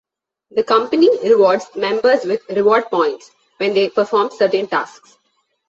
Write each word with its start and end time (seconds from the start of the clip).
The 0.49 0.63
company 0.63 1.07
rewards 1.29 1.75
members 1.75 2.25
with 2.25 2.41
'reward 2.49 2.85
points' 2.87 3.29
when 3.57 3.75
they 3.75 3.87
perform 3.89 4.31
certain 4.31 4.65
tasks. 4.65 5.15